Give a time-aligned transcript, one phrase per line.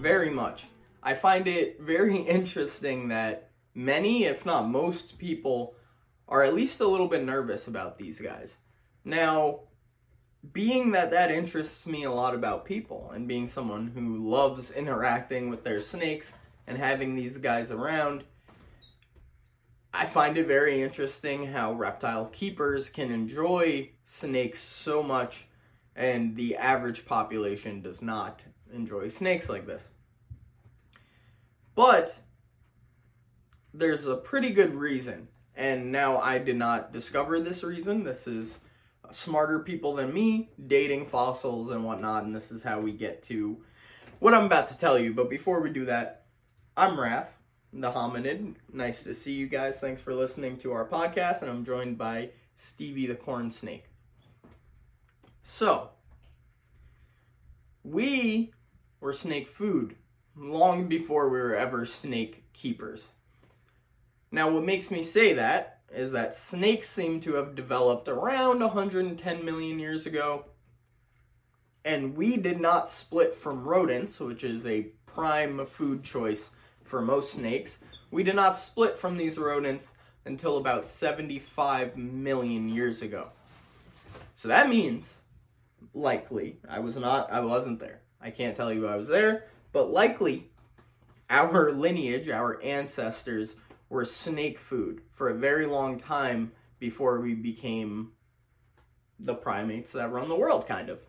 [0.00, 0.66] very much.
[1.02, 5.74] I find it very interesting that many, if not most people,
[6.28, 8.56] are at least a little bit nervous about these guys.
[9.04, 9.60] Now,
[10.52, 15.48] being that that interests me a lot about people and being someone who loves interacting
[15.48, 16.34] with their snakes
[16.66, 18.24] and having these guys around,
[19.92, 25.46] I find it very interesting how reptile keepers can enjoy snakes so much
[25.94, 28.42] and the average population does not
[28.76, 29.86] enjoy snakes like this.
[31.74, 32.16] But
[33.74, 38.04] there's a pretty good reason, and now I did not discover this reason.
[38.04, 38.60] This is
[39.10, 43.58] smarter people than me dating fossils and whatnot, and this is how we get to
[44.18, 45.12] what I'm about to tell you.
[45.12, 46.24] But before we do that,
[46.76, 47.28] I'm Raph,
[47.72, 48.54] the hominid.
[48.72, 49.78] Nice to see you guys.
[49.78, 53.84] Thanks for listening to our podcast, and I'm joined by Stevie the corn snake.
[55.44, 55.90] So,
[57.84, 58.52] we
[59.06, 59.94] were snake food
[60.36, 63.06] long before we were ever snake keepers.
[64.32, 69.44] Now, what makes me say that is that snakes seem to have developed around 110
[69.44, 70.46] million years ago,
[71.84, 76.50] and we did not split from rodents, which is a prime food choice
[76.82, 77.78] for most snakes.
[78.10, 79.92] We did not split from these rodents
[80.24, 83.28] until about 75 million years ago.
[84.34, 85.14] So that means
[85.94, 88.00] likely I was not I wasn't there.
[88.20, 90.48] I can't tell you I was there, but likely
[91.30, 93.56] our lineage, our ancestors
[93.88, 98.12] were snake food for a very long time before we became
[99.18, 101.00] the primates that run the world kind of.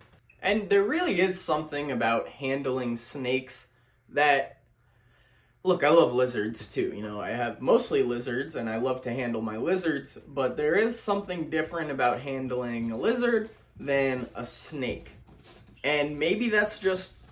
[0.41, 3.67] And there really is something about handling snakes
[4.09, 4.59] that
[5.63, 6.93] look, I love lizards too.
[6.95, 10.75] You know, I have mostly lizards and I love to handle my lizards, but there
[10.75, 15.11] is something different about handling a lizard than a snake.
[15.83, 17.27] And maybe that's just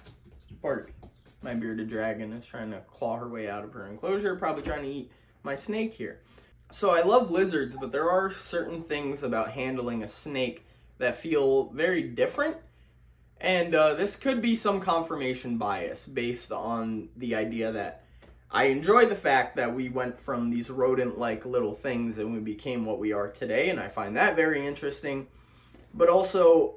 [0.61, 1.09] part of
[1.41, 4.83] my bearded dragon is trying to claw her way out of her enclosure, probably trying
[4.83, 5.11] to eat
[5.43, 6.21] my snake here.
[6.71, 10.65] So I love lizards, but there are certain things about handling a snake
[10.97, 12.57] that feel very different.
[13.39, 18.05] And uh, this could be some confirmation bias based on the idea that
[18.51, 22.39] I enjoy the fact that we went from these rodent like little things and we
[22.39, 25.27] became what we are today, and I find that very interesting.
[25.93, 26.75] But also,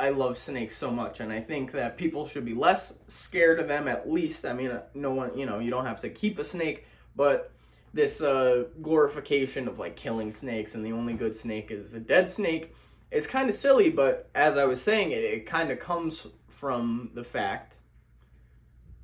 [0.00, 3.68] I love snakes so much, and I think that people should be less scared of
[3.68, 4.46] them at least.
[4.46, 7.52] I mean, no one, you know, you don't have to keep a snake, but
[7.92, 12.30] this uh, glorification of like killing snakes and the only good snake is a dead
[12.30, 12.74] snake
[13.10, 17.10] is kind of silly, but as I was saying, it, it kind of comes from
[17.14, 17.76] the fact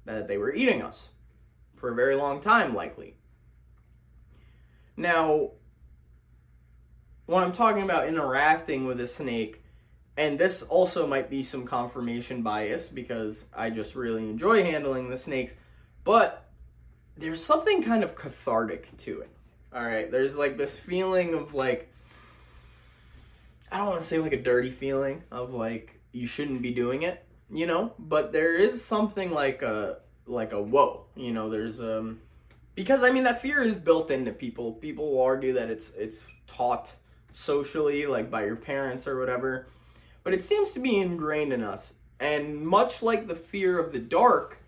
[0.07, 1.11] that they were eating us
[1.75, 3.17] for a very long time, likely.
[4.97, 5.51] Now,
[7.27, 9.63] when I'm talking about interacting with a snake,
[10.16, 15.19] and this also might be some confirmation bias because I just really enjoy handling the
[15.19, 15.56] snakes,
[16.04, 16.49] but
[17.16, 19.31] there's something kind of cathartic to it.
[19.75, 21.93] All right, there's like this feeling of like,
[23.71, 27.03] I don't want to say like a dirty feeling of like you shouldn't be doing
[27.03, 31.81] it, you know, but there is something like a like a whoa, you know, there's
[31.81, 32.21] um
[32.75, 34.72] because I mean that fear is built into people.
[34.72, 36.91] People will argue that it's it's taught
[37.34, 39.66] socially, like by your parents or whatever.
[40.26, 41.94] But it seems to be ingrained in us.
[42.19, 44.59] And much like the fear of the dark,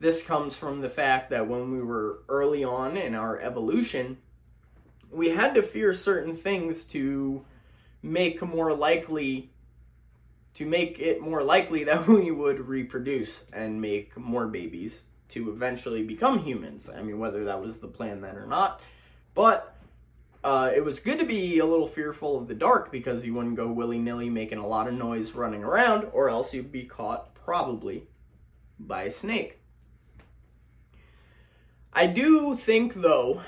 [0.00, 4.18] this comes from the fact that when we were early on in our evolution,
[5.10, 7.42] we had to fear certain things to
[8.02, 9.48] make more likely
[10.52, 16.02] to make it more likely that we would reproduce and make more babies to eventually
[16.02, 16.90] become humans.
[16.94, 18.82] I mean, whether that was the plan then or not.
[19.34, 19.74] But
[20.44, 23.56] uh, it was good to be a little fearful of the dark because you wouldn't
[23.56, 27.34] go willy nilly making a lot of noise running around, or else you'd be caught
[27.34, 28.06] probably
[28.78, 29.58] by a snake.
[31.92, 33.42] I do think, though,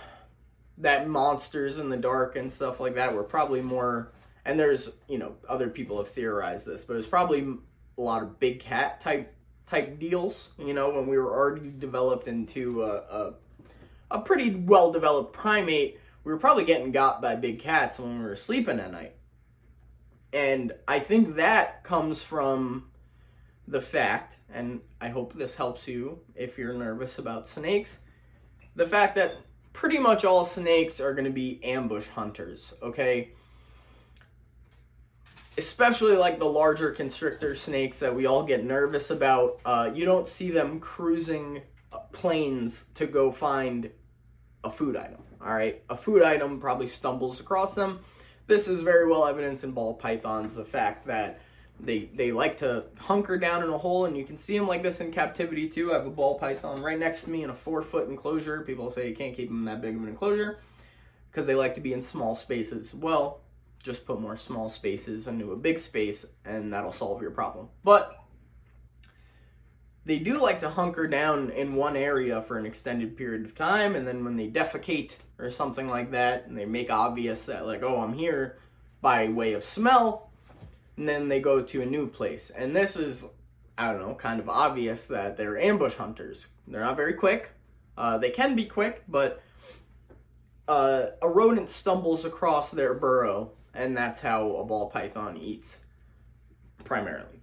[0.79, 4.12] that monsters in the dark and stuff like that were probably more.
[4.45, 7.55] And there's, you know, other people have theorized this, but it's probably
[7.99, 9.32] a lot of big cat type
[9.67, 10.53] type deals.
[10.59, 13.35] You know, when we were already developed into a, a,
[14.11, 18.25] a pretty well developed primate we were probably getting got by big cats when we
[18.25, 19.14] were sleeping at night.
[20.32, 22.90] And I think that comes from
[23.67, 28.00] the fact, and I hope this helps you if you're nervous about snakes,
[28.76, 29.37] the fact that
[29.72, 33.31] pretty much all snakes are going to be ambush hunters, okay?
[35.58, 39.61] Especially like the larger constrictor snakes that we all get nervous about.
[39.64, 41.62] Uh, you don't see them cruising
[42.12, 43.90] plains to go find
[44.64, 45.23] a food item.
[45.42, 48.00] All right, a food item probably stumbles across them.
[48.46, 50.54] This is very well evidenced in ball pythons.
[50.54, 51.40] The fact that
[51.78, 54.82] they they like to hunker down in a hole, and you can see them like
[54.82, 55.92] this in captivity too.
[55.92, 58.60] I have a ball python right next to me in a four foot enclosure.
[58.62, 60.58] People say you can't keep them in that big of an enclosure
[61.31, 62.92] because they like to be in small spaces.
[62.92, 63.40] Well,
[63.82, 67.69] just put more small spaces into a big space, and that'll solve your problem.
[67.82, 68.16] But
[70.04, 73.94] they do like to hunker down in one area for an extended period of time,
[73.94, 77.82] and then when they defecate or something like that, and they make obvious that, like,
[77.82, 78.58] oh, I'm here
[79.00, 80.31] by way of smell,
[80.96, 82.50] and then they go to a new place.
[82.50, 83.26] And this is,
[83.78, 86.48] I don't know, kind of obvious that they're ambush hunters.
[86.66, 87.50] They're not very quick.
[87.96, 89.42] Uh, they can be quick, but
[90.69, 95.81] uh, a rodent stumbles across their burrow, and that's how a ball python eats,
[96.84, 97.40] primarily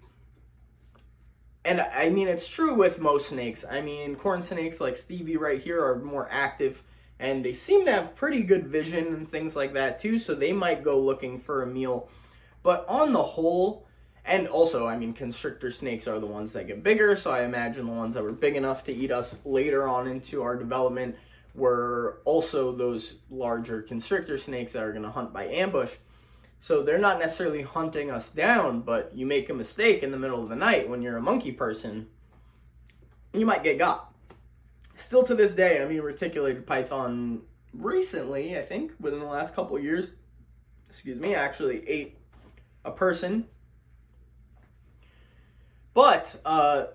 [1.67, 3.65] and I mean, it's true with most snakes.
[3.69, 6.81] I mean, corn snakes like Stevie right here are more active
[7.19, 10.53] and they seem to have pretty good vision and things like that too, so they
[10.53, 12.09] might go looking for a meal.
[12.63, 13.87] But on the whole,
[14.25, 17.87] and also, I mean, constrictor snakes are the ones that get bigger, so I imagine
[17.87, 21.15] the ones that were big enough to eat us later on into our development
[21.55, 25.95] were also those larger constrictor snakes that are going to hunt by ambush.
[26.59, 30.41] So they're not necessarily hunting us down, but you make a mistake in the middle
[30.41, 32.07] of the night when you're a monkey person,
[33.33, 34.06] you might get got.
[34.97, 39.77] Still to this day, I mean, reticulated python recently, I think, within the last couple
[39.77, 40.11] years,
[40.89, 42.17] excuse me, actually ate
[42.83, 43.45] a person.
[45.93, 46.85] But uh,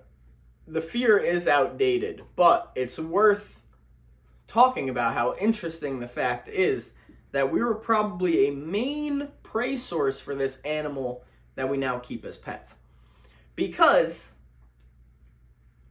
[0.66, 3.62] the fear is outdated, but it's worth
[4.49, 6.94] talking about how interesting the fact is
[7.31, 12.25] that we were probably a main prey source for this animal that we now keep
[12.25, 12.75] as pets.
[13.54, 14.31] Because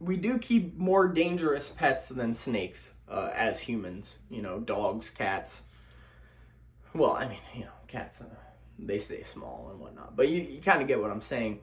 [0.02, 4.18] we do keep more dangerous pets than snakes uh, as humans.
[4.30, 5.62] You know, dogs, cats.
[6.94, 8.24] Well, I mean, you know, cats, uh,
[8.78, 10.16] they stay small and whatnot.
[10.16, 11.60] But you, you kind of get what I'm saying.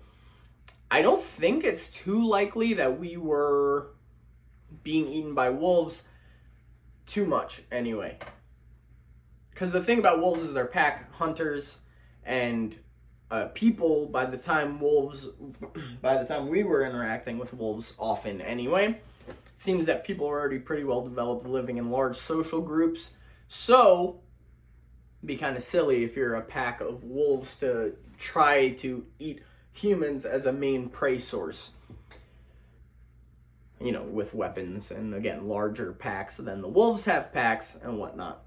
[0.89, 3.91] I don't think it's too likely that we were
[4.83, 6.03] being eaten by wolves
[7.05, 8.17] too much anyway.
[9.51, 11.79] Because the thing about wolves is they're pack hunters
[12.23, 12.77] and
[13.31, 15.27] uh, people by the time wolves
[16.01, 18.99] by the time we were interacting with wolves often anyway
[19.59, 23.11] seems that people are already pretty well developed living in large social groups.
[23.49, 24.21] So
[25.25, 29.43] be kind of silly if you're a pack of wolves to try to eat
[29.73, 31.71] humans as a main prey source.
[33.81, 38.43] You know with weapons and again larger packs than the wolves have packs and whatnot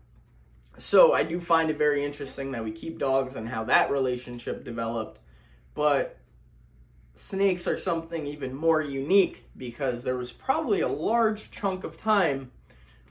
[0.78, 4.64] so I do find it very interesting that we keep dogs and how that relationship
[4.64, 5.20] developed.
[5.74, 6.18] But
[7.14, 12.50] snakes are something even more unique because there was probably a large chunk of time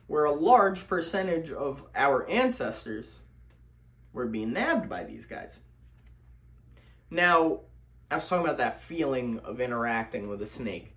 [0.08, 3.22] where a large percentage of our ancestors
[4.14, 5.60] were being nabbed by these guys.
[7.10, 7.62] Now,
[8.10, 10.96] I was talking about that feeling of interacting with a snake.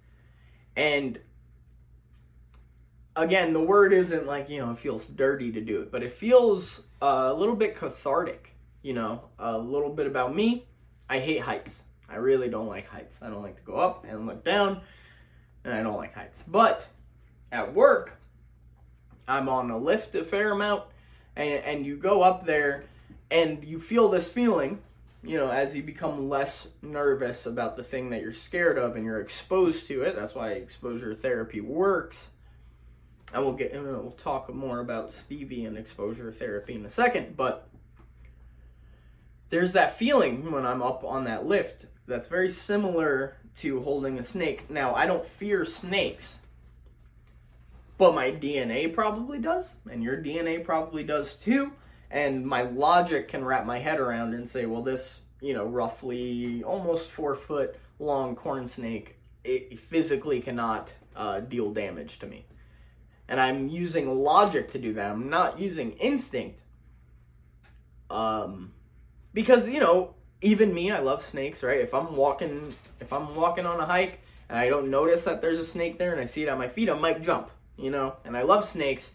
[0.77, 1.21] And
[3.17, 6.13] again, the word isn't like, you know, it feels dirty to do it, but it
[6.13, 8.51] feels uh, a little bit cathartic.
[8.83, 10.67] You know, a little bit about me.
[11.09, 11.85] I hate heights.
[12.07, 13.19] I really don't like heights.
[13.23, 14.83] I don't like to go up and look down,
[15.65, 16.45] and I don't like heights.
[16.47, 16.87] But
[17.51, 18.19] at work,
[19.27, 20.83] I'm on a lift a fair amount,
[21.35, 22.85] and, and you go up there
[23.31, 24.81] and you feel this feeling,
[25.23, 29.05] you know, as you become less nervous about the thing that you're scared of and
[29.06, 30.15] you're exposed to it.
[30.15, 32.29] That's why exposure therapy works
[33.34, 37.36] and we'll get and we'll talk more about Stevie and exposure therapy in a second,
[37.36, 37.69] but
[39.48, 44.24] there's that feeling when I'm up on that lift that's very similar to holding a
[44.24, 44.70] snake.
[44.70, 46.38] Now, I don't fear snakes,
[47.98, 51.72] but my DNA probably does, and your DNA probably does too.
[52.10, 56.62] And my logic can wrap my head around and say, well, this, you know, roughly
[56.62, 62.44] almost four foot long corn snake, it physically cannot uh, deal damage to me
[63.29, 65.11] and I'm using logic to do that.
[65.11, 66.63] I'm not using instinct.
[68.11, 68.73] Um,
[69.33, 71.81] because you know, even me, I love snakes, right?
[71.81, 75.59] If I'm walking, if I'm walking on a hike and I don't notice that there's
[75.59, 78.17] a snake there and I see it on my feet, I might jump, you know.
[78.25, 79.15] And I love snakes,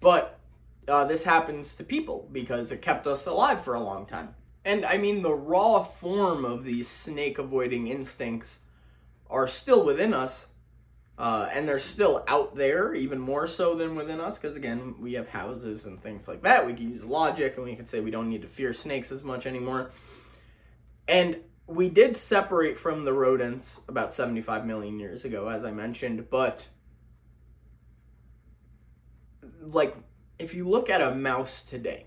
[0.00, 0.38] but
[0.86, 4.34] uh, this happens to people because it kept us alive for a long time.
[4.64, 8.60] And I mean, the raw form of these snake avoiding instincts
[9.30, 10.48] are still within us,
[11.18, 15.14] uh, and they're still out there, even more so than within us, because again, we
[15.14, 16.66] have houses and things like that.
[16.66, 19.22] We can use logic and we can say we don't need to fear snakes as
[19.22, 19.90] much anymore.
[21.08, 26.28] And we did separate from the rodents about 75 million years ago, as I mentioned,
[26.30, 26.66] but
[29.62, 29.96] like
[30.38, 32.06] if you look at a mouse today,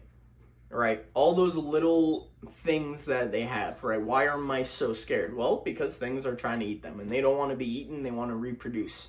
[0.69, 1.03] right?
[1.13, 4.01] All those little things that they have, right?
[4.01, 5.35] Why are mice so scared?
[5.35, 8.03] Well, because things are trying to eat them and they don't want to be eaten,
[8.03, 9.07] they want to reproduce.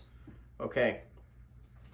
[0.58, 1.02] Okay.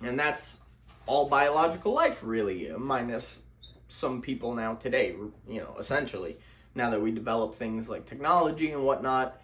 [0.02, 0.60] And that's
[1.06, 3.40] all biological life, really, minus
[3.88, 5.14] some people now today,
[5.48, 6.36] you know, essentially,
[6.74, 9.40] now that we develop things like technology and whatnot.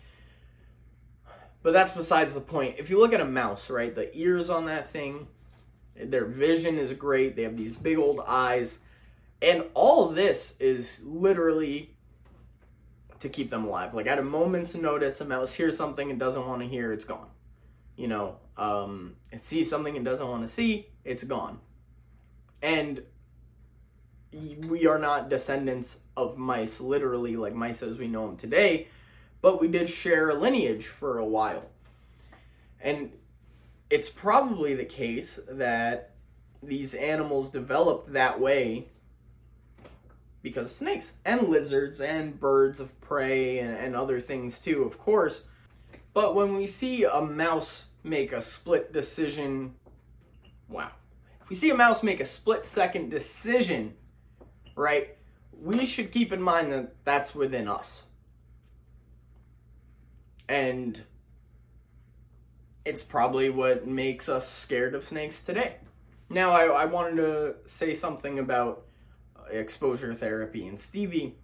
[1.63, 2.77] But that's besides the point.
[2.79, 5.29] If you look at a mouse, right, the ears on that thing,
[5.95, 7.37] their vision is great.
[7.37, 8.79] They have these big old eyes.
[9.43, 11.91] And all this is literally
[13.19, 13.93] to keep them alive.
[13.93, 17.05] Like at a moment's notice, a mouse hears something it doesn't want to hear, it's
[17.05, 17.29] gone.
[17.97, 21.59] You know, um, it sees something it doesn't want to see, it's gone.
[22.63, 23.03] And
[24.69, 28.87] we are not descendants of mice, literally, like mice as we know them today,
[29.41, 31.65] but we did share a lineage for a while.
[32.81, 33.13] And
[33.91, 36.15] it's probably the case that
[36.63, 38.89] these animals developed that way
[40.43, 45.45] because snakes and lizards and birds of prey and, and other things too, of course.
[46.13, 49.75] But when we see a mouse make a split decision,
[50.69, 50.91] wow.
[51.41, 53.95] If we see a mouse make a split second decision,
[54.75, 55.17] right,
[55.61, 58.03] we should keep in mind that that's within us.
[60.49, 61.01] And
[62.85, 65.77] it's probably what makes us scared of snakes today.
[66.29, 68.85] Now, I, I wanted to say something about
[69.53, 71.37] exposure therapy and Stevie.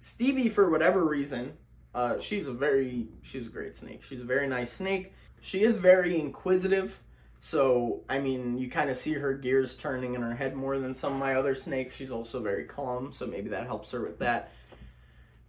[0.00, 1.56] Stevie, for whatever reason,
[1.94, 4.02] uh, she's a very she's a great snake.
[4.02, 5.12] She's a very nice snake.
[5.40, 6.98] She is very inquisitive.
[7.40, 10.94] So, I mean, you kind of see her gears turning in her head more than
[10.94, 11.96] some of my other snakes.
[11.96, 14.52] She's also very calm, so maybe that helps her with that.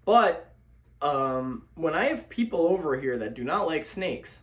[0.04, 0.52] But
[1.04, 4.42] um, when I have people over here that do not like snakes,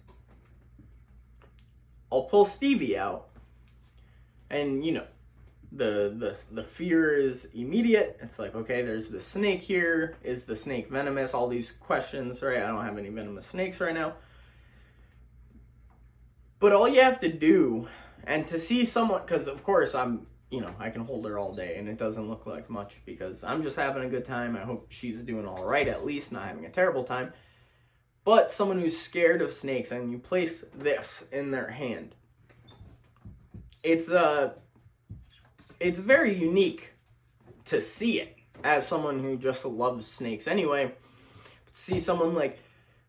[2.12, 3.28] I'll pull Stevie out,
[4.48, 5.06] and you know,
[5.72, 8.18] the the the fear is immediate.
[8.20, 10.16] It's like, okay, there's the snake here.
[10.22, 11.34] Is the snake venomous?
[11.34, 12.62] All these questions, right?
[12.62, 14.14] I don't have any venomous snakes right now.
[16.58, 17.88] But all you have to do,
[18.24, 21.54] and to see someone, because of course I'm, you know, I can hold her all
[21.54, 24.56] day, and it doesn't look like much because I'm just having a good time.
[24.56, 27.32] I hope she's doing all right, at least not having a terrible time.
[28.24, 32.14] But someone who's scared of snakes, and you place this in their hand,
[33.82, 34.52] it's uh,
[35.80, 36.92] it's very unique
[37.64, 40.92] to see it as someone who just loves snakes anyway.
[41.72, 42.60] See someone like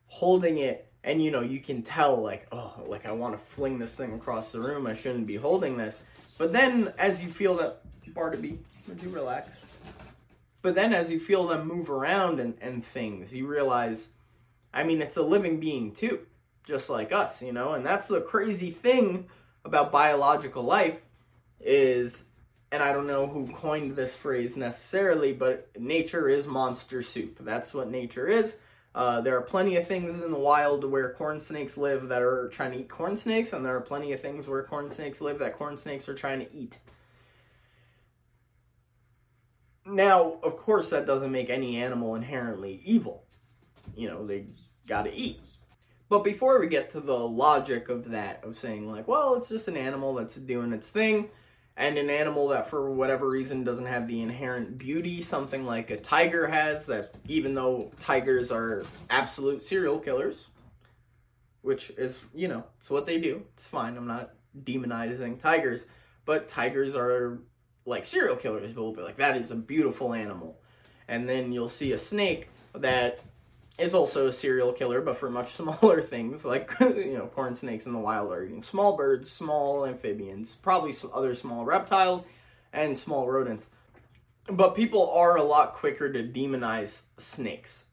[0.07, 3.79] holding it and you know you can tell like oh like i want to fling
[3.79, 5.99] this thing across the room i shouldn't be holding this.
[6.37, 7.81] But then as you feel that
[8.13, 9.49] barnaby would you relax?
[10.61, 14.09] But then as you feel them move around and, and things you realize
[14.73, 16.19] i mean it's a living being too
[16.65, 17.73] just like us you know?
[17.73, 19.27] And that's the crazy thing
[19.65, 20.99] about biological life
[21.59, 22.25] is
[22.71, 27.73] and i don't know who coined this phrase necessarily but nature is monster soup that's
[27.73, 28.57] what nature is
[28.93, 32.49] uh, there are plenty of things in the wild where corn snakes live that are
[32.49, 35.39] trying to eat corn snakes, and there are plenty of things where corn snakes live
[35.39, 36.77] that corn snakes are trying to eat.
[39.85, 43.23] Now, of course, that doesn't make any animal inherently evil.
[43.95, 44.47] You know, they
[44.87, 45.39] gotta eat.
[46.09, 49.69] But before we get to the logic of that, of saying, like, well, it's just
[49.69, 51.29] an animal that's doing its thing,
[51.81, 55.97] and an animal that for whatever reason doesn't have the inherent beauty something like a
[55.97, 60.47] tiger has that even though tigers are absolute serial killers
[61.63, 63.43] which is you know it's what they do.
[63.53, 63.97] It's fine.
[63.97, 64.31] I'm not
[64.63, 65.87] demonizing tigers
[66.25, 67.39] but tigers are
[67.85, 68.75] like serial killers.
[68.75, 70.59] Will be like that is a beautiful animal.
[71.07, 73.21] And then you'll see a snake that
[73.81, 77.87] is also a serial killer, but for much smaller things, like you know, corn snakes
[77.87, 82.23] in the wild are eating small birds, small amphibians, probably some other small reptiles,
[82.73, 83.67] and small rodents.
[84.47, 87.85] But people are a lot quicker to demonize snakes.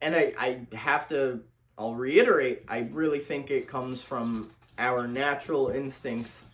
[0.00, 1.40] And I, I have to,
[1.76, 6.44] I'll reiterate, I really think it comes from our natural instincts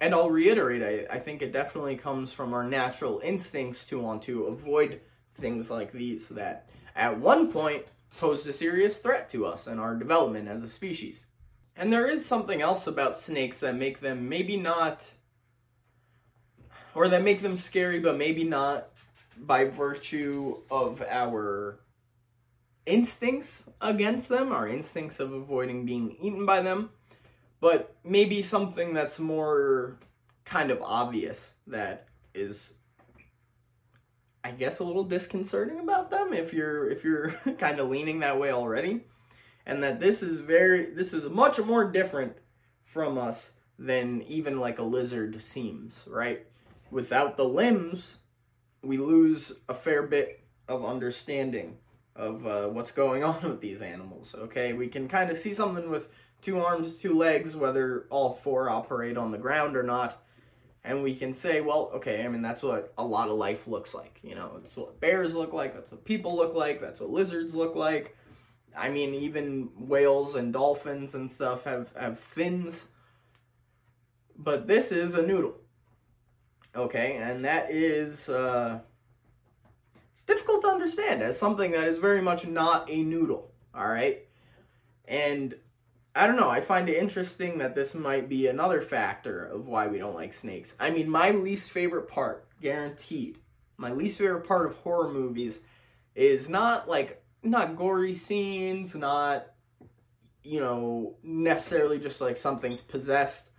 [0.00, 4.22] and I'll reiterate, I, I think it definitely comes from our natural instincts to want
[4.24, 5.00] to avoid
[5.34, 7.84] things like these that at one point
[8.18, 11.26] posed a serious threat to us and our development as a species.
[11.76, 15.10] And there is something else about snakes that make them maybe not,
[16.94, 18.88] or that make them scary, but maybe not
[19.38, 21.80] by virtue of our
[22.86, 26.90] instincts against them, our instincts of avoiding being eaten by them
[27.60, 29.98] but maybe something that's more
[30.44, 32.74] kind of obvious that is
[34.44, 38.38] I guess a little disconcerting about them if you're if you're kind of leaning that
[38.38, 39.02] way already
[39.66, 42.36] and that this is very this is much more different
[42.84, 46.46] from us than even like a lizard seems, right?
[46.90, 48.18] Without the limbs,
[48.82, 51.76] we lose a fair bit of understanding
[52.14, 54.34] of uh, what's going on with these animals.
[54.36, 56.08] Okay, we can kind of see something with
[56.42, 60.22] two arms, two legs, whether all four operate on the ground or not.
[60.84, 63.92] And we can say, well, okay, I mean, that's what a lot of life looks
[63.92, 64.20] like.
[64.22, 67.56] You know, it's what bears look like, that's what people look like, that's what lizards
[67.56, 68.16] look like.
[68.76, 72.84] I mean, even whales and dolphins and stuff have, have fins.
[74.38, 75.54] But this is a noodle.
[76.76, 78.80] Okay, and that is, uh,
[80.12, 83.50] it's difficult to understand as something that is very much not a noodle.
[83.74, 84.26] All right,
[85.08, 85.54] and
[86.16, 86.50] I don't know.
[86.50, 90.32] I find it interesting that this might be another factor of why we don't like
[90.32, 90.74] snakes.
[90.80, 93.38] I mean, my least favorite part, guaranteed,
[93.76, 95.60] my least favorite part of horror movies
[96.14, 99.46] is not like not gory scenes, not
[100.46, 103.50] you know, necessarily just like something's possessed,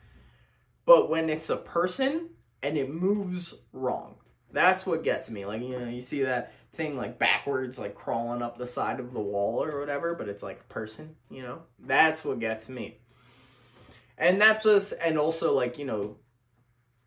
[0.85, 2.29] but when it's a person
[2.63, 4.15] and it moves wrong.
[4.51, 5.45] That's what gets me.
[5.45, 9.11] Like, you know, you see that thing like backwards, like crawling up the side of
[9.11, 11.63] the wall or whatever, but it's like a person, you know?
[11.79, 12.99] That's what gets me.
[14.17, 16.17] And that's us, and also like, you know,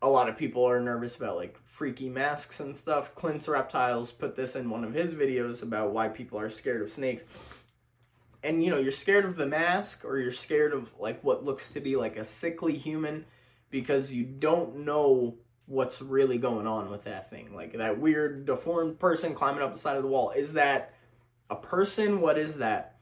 [0.01, 3.15] a lot of people are nervous about like freaky masks and stuff.
[3.15, 6.91] Clint's Reptiles put this in one of his videos about why people are scared of
[6.91, 7.23] snakes.
[8.43, 11.71] And you know, you're scared of the mask or you're scared of like what looks
[11.73, 13.25] to be like a sickly human
[13.69, 17.55] because you don't know what's really going on with that thing.
[17.55, 20.31] Like that weird deformed person climbing up the side of the wall.
[20.31, 20.93] Is that
[21.49, 22.21] a person?
[22.21, 22.97] What is that?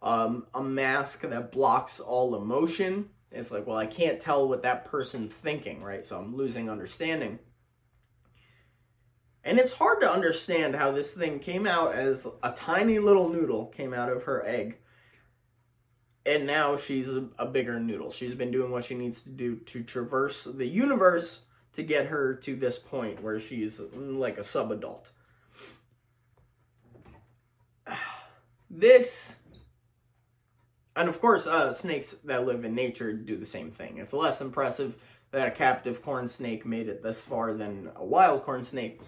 [0.00, 3.08] Um, a mask that blocks all emotion.
[3.30, 6.04] It's like, well, I can't tell what that person's thinking, right?
[6.04, 7.38] So I'm losing understanding.
[9.44, 13.66] And it's hard to understand how this thing came out as a tiny little noodle
[13.66, 14.78] came out of her egg.
[16.26, 18.10] And now she's a, a bigger noodle.
[18.10, 21.42] She's been doing what she needs to do to traverse the universe
[21.74, 25.10] to get her to this point where she's like a sub adult.
[28.70, 29.34] This,
[30.94, 33.96] and of course, uh, snakes that live in nature do the same thing.
[33.96, 34.94] It's less impressive
[35.30, 39.00] that a captive corn snake made it this far than a wild corn snake.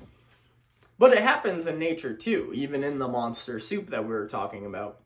[0.99, 4.67] But it happens in nature too, even in the monster soup that we were talking
[4.67, 5.01] about.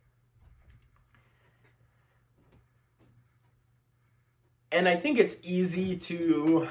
[4.73, 6.67] And I think it's easy to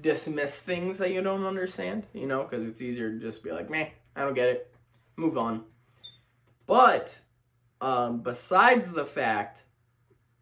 [0.00, 3.70] dismiss things that you don't understand, you know, because it's easier to just be like,
[3.70, 4.74] man, I don't get it,
[5.16, 5.64] move on.
[6.66, 7.18] But
[7.80, 9.62] um, besides the fact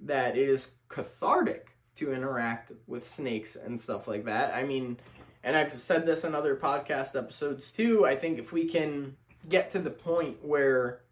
[0.01, 4.99] that it is cathartic to interact with snakes and stuff like that, I mean,
[5.43, 9.17] and I've said this in other podcast episodes too, I think if we can
[9.49, 11.03] get to the point where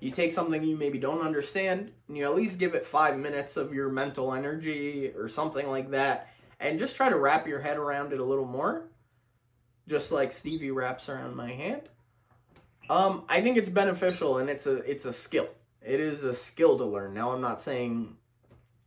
[0.00, 3.56] you take something you maybe don't understand and you at least give it five minutes
[3.56, 6.28] of your mental energy or something like that
[6.60, 8.88] and just try to wrap your head around it a little more,
[9.88, 11.82] just like Stevie wraps around my hand.
[12.88, 15.48] Um, I think it's beneficial and it's a it's a skill.
[15.82, 17.14] It is a skill to learn.
[17.14, 18.16] Now I'm not saying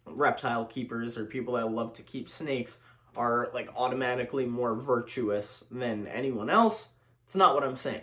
[0.05, 2.77] reptile keepers or people that love to keep snakes
[3.15, 6.89] are like automatically more virtuous than anyone else.
[7.25, 8.01] It's not what I'm saying.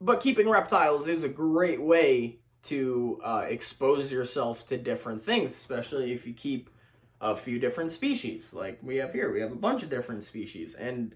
[0.00, 6.12] But keeping reptiles is a great way to uh, expose yourself to different things, especially
[6.12, 6.70] if you keep
[7.20, 8.52] a few different species.
[8.52, 10.74] Like we have here, we have a bunch of different species.
[10.74, 11.14] And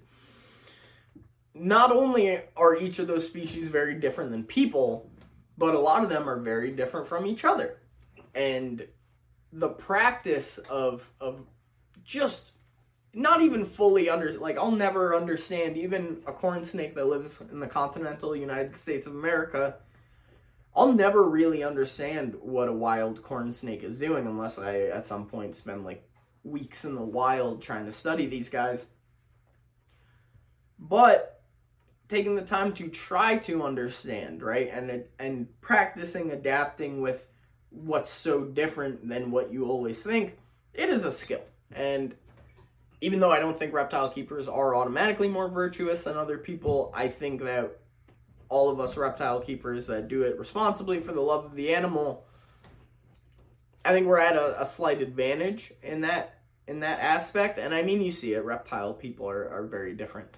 [1.55, 5.11] not only are each of those species very different than people,
[5.57, 7.81] but a lot of them are very different from each other.
[8.35, 8.87] And
[9.53, 11.41] the practice of of
[12.05, 12.53] just
[13.15, 17.59] not even fully under like I'll never understand even a corn snake that lives in
[17.59, 19.77] the continental United States of America
[20.75, 25.27] I'll never really understand what a wild corn snake is doing unless I at some
[25.27, 26.09] point spend like
[26.45, 28.87] weeks in the wild trying to study these guys.
[30.79, 31.43] But
[32.09, 34.71] taking the time to try to understand, right?
[34.73, 37.27] And and practicing adapting with
[37.71, 40.39] what's so different than what you always think,
[40.73, 41.43] it is a skill.
[41.75, 42.15] And
[43.01, 47.09] even though I don't think reptile keepers are automatically more virtuous than other people, I
[47.09, 47.79] think that
[48.49, 52.27] all of us reptile keepers that do it responsibly for the love of the animal,
[53.85, 56.35] I think we're at a, a slight advantage in that
[56.67, 57.59] in that aspect.
[57.59, 58.45] And I mean, you see it.
[58.45, 60.29] Reptile people are, are very different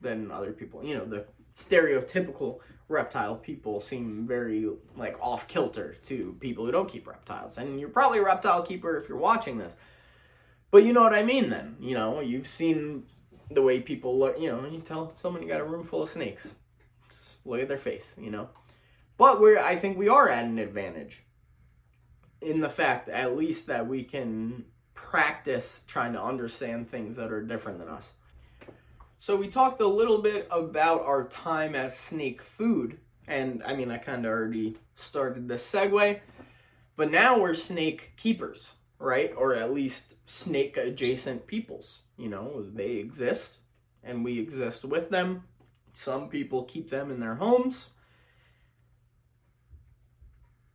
[0.00, 0.84] than other people.
[0.84, 6.88] You know, the stereotypical reptile people seem very like off kilter to people who don't
[6.88, 7.58] keep reptiles.
[7.58, 9.76] And you're probably a reptile keeper if you're watching this.
[10.70, 11.76] But you know what I mean then.
[11.80, 13.04] You know, you've seen
[13.50, 16.08] the way people look, you know, you tell someone you got a room full of
[16.08, 16.54] snakes
[17.44, 18.48] look at their face, you know.
[19.16, 21.24] But we're I think we are at an advantage
[22.40, 27.42] in the fact at least that we can practice trying to understand things that are
[27.42, 28.12] different than us.
[29.18, 33.90] So we talked a little bit about our time as snake food, and I mean
[33.90, 36.20] I kind of already started the segue,
[36.96, 39.32] but now we're snake keepers, right?
[39.36, 42.00] Or at least snake adjacent peoples.
[42.16, 43.58] You know, they exist
[44.02, 45.44] and we exist with them.
[45.92, 47.88] Some people keep them in their homes.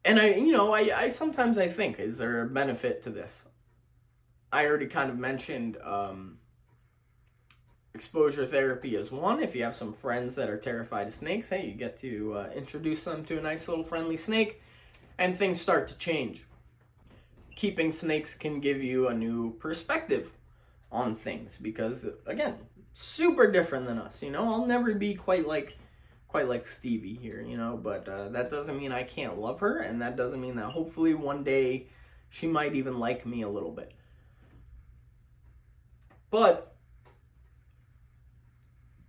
[0.04, 3.45] And I, you know, I, I sometimes I think, is there a benefit to this?
[4.51, 6.38] I already kind of mentioned um,
[7.95, 9.41] exposure therapy as one.
[9.41, 12.49] If you have some friends that are terrified of snakes, hey, you get to uh,
[12.56, 14.62] introduce them to a nice little friendly snake,
[15.17, 16.45] and things start to change.
[17.56, 20.30] Keeping snakes can give you a new perspective
[20.91, 22.56] on things because, again,
[22.95, 24.23] super different than us.
[24.23, 25.77] You know, I'll never be quite like
[26.27, 29.79] quite like Stevie here, you know, but uh, that doesn't mean I can't love her,
[29.79, 31.88] and that doesn't mean that hopefully one day
[32.29, 33.93] she might even like me a little bit.
[36.31, 36.73] But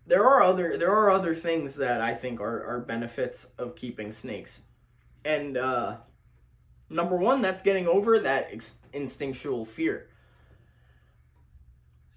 [0.06, 4.12] there are other there are other things that I think are, are benefits of keeping
[4.12, 4.60] snakes,
[5.24, 5.96] and uh,
[6.90, 10.08] number one, that's getting over that ex- instinctual fear.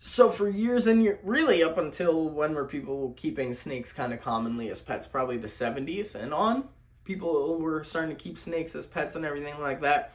[0.01, 4.69] So for years and really up until when were people keeping snakes kind of commonly
[4.69, 5.05] as pets?
[5.05, 6.69] Probably the 70s and on.
[7.03, 10.13] People were starting to keep snakes as pets and everything like that.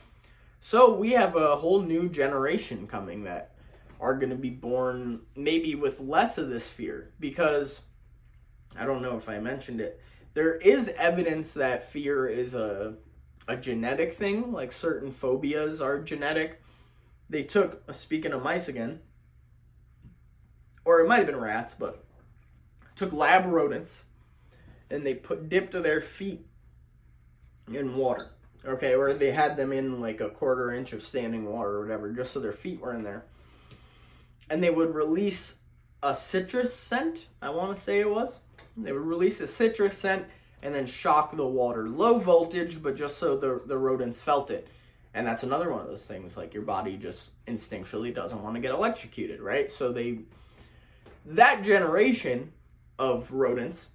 [0.62, 3.56] So we have a whole new generation coming that
[4.00, 7.82] are going to be born maybe with less of this fear because
[8.74, 10.00] I don't know if I mentioned it.
[10.32, 12.94] There is evidence that fear is a
[13.46, 16.62] a genetic thing, like certain phobias are genetic.
[17.28, 19.00] They took speaking of mice again,
[20.84, 22.04] or it might have been rats, but
[22.96, 24.02] took lab rodents
[24.90, 26.46] and they put dipped their feet
[27.72, 28.26] in water.
[28.66, 32.10] Okay, or they had them in like a quarter inch of standing water or whatever,
[32.12, 33.24] just so their feet were in there.
[34.48, 35.58] And they would release
[36.02, 38.40] a citrus scent, I want to say it was.
[38.76, 40.26] They would release a citrus scent
[40.62, 41.88] and then shock the water.
[41.88, 44.68] Low voltage, but just so the, the rodents felt it.
[45.12, 48.60] And that's another one of those things, like your body just instinctually doesn't want to
[48.60, 49.70] get electrocuted, right?
[49.70, 50.20] So they
[51.24, 52.52] that generation
[52.98, 53.90] of rodents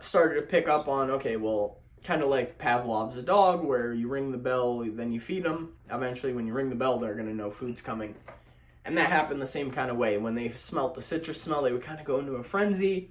[0.00, 4.32] started to pick up on okay, well, kind of like Pavlov's dog, where you ring
[4.32, 5.74] the bell, then you feed them.
[5.90, 8.14] Eventually, when you ring the bell, they're going to know food's coming.
[8.84, 10.18] And that happened the same kind of way.
[10.18, 13.10] When they smelt the citrus smell, they would kind of go into a frenzy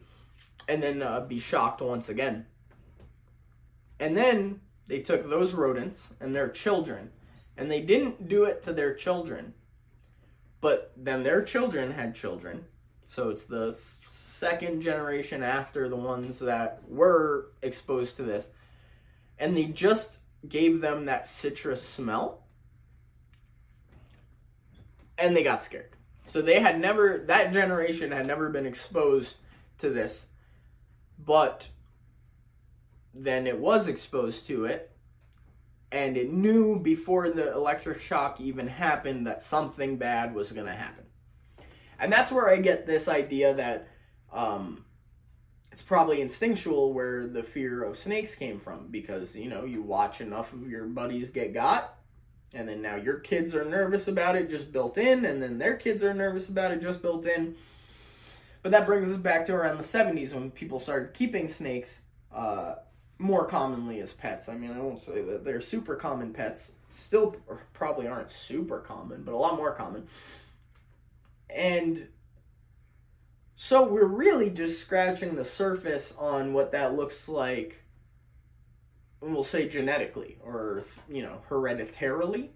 [0.68, 2.46] and then uh, be shocked once again.
[4.00, 7.12] And then they took those rodents and their children,
[7.58, 9.54] and they didn't do it to their children,
[10.60, 12.66] but then their children had children,
[13.12, 18.50] so it's the second generation after the ones that were exposed to this.
[19.38, 22.46] And they just gave them that citrus smell.
[25.18, 25.90] And they got scared.
[26.24, 29.36] So they had never, that generation had never been exposed
[29.80, 30.28] to this.
[31.20, 31.68] But
[33.14, 34.90] then it was exposed to it.
[35.92, 40.74] And it knew before the electric shock even happened that something bad was going to
[40.74, 41.04] happen.
[42.02, 43.88] And that's where I get this idea that
[44.34, 44.84] um,
[45.72, 50.20] it's probably instinctual where the fear of snakes came from because, you know, you watch
[50.20, 51.94] enough of your buddies get got,
[52.56, 55.76] and then now your kids are nervous about it just built in, and then their
[55.76, 57.56] kids are nervous about it just built in.
[58.64, 62.02] But that brings us back to around the 70s when people started keeping snakes
[62.34, 62.76] uh,
[63.20, 64.50] more commonly as pets.
[64.50, 66.72] I mean, I won't say that they're super common pets.
[66.90, 67.36] Still,
[67.74, 70.08] probably aren't super common, but a lot more common.
[71.54, 72.08] And
[73.56, 77.84] so we're really just scratching the surface on what that looks like,
[79.22, 82.52] and we'll say genetically or, you know, hereditarily.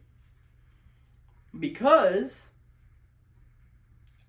[1.58, 2.44] Because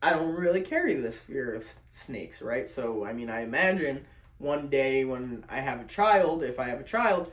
[0.02, 2.68] I don't really carry this fear of snakes, right?
[2.68, 4.04] So, I mean, I imagine
[4.38, 7.32] one day when I have a child, if I have a child,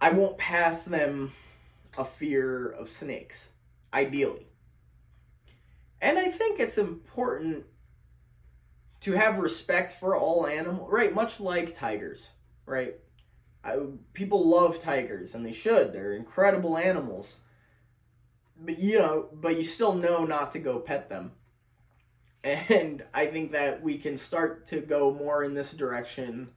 [0.00, 1.32] I won't pass them
[1.98, 3.50] a fear of snakes,
[3.92, 4.46] ideally.
[6.00, 7.64] And I think it's important
[9.00, 11.14] to have respect for all animals, right?
[11.14, 12.30] Much like tigers,
[12.66, 12.94] right?
[13.64, 13.78] I,
[14.12, 15.92] people love tigers, and they should.
[15.92, 17.34] They're incredible animals.
[18.58, 21.32] But you know, but you still know not to go pet them.
[22.44, 26.50] And I think that we can start to go more in this direction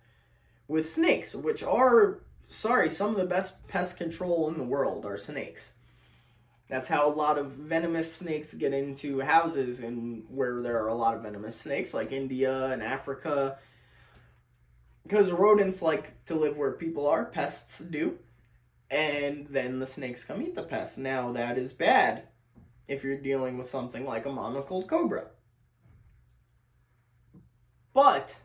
[0.68, 5.18] with snakes, which are, sorry, some of the best pest control in the world are
[5.18, 5.72] snakes.
[6.70, 10.94] That's how a lot of venomous snakes get into houses and where there are a
[10.96, 13.58] lot of venomous snakes, like India and Africa.
[15.02, 18.20] Because rodents like to live where people are, pests do.
[18.92, 20.98] And then the snakes come eat the pests.
[20.98, 22.24] Now that is bad.
[22.90, 25.28] if you're dealing with something like a monocled cobra.
[27.94, 28.36] But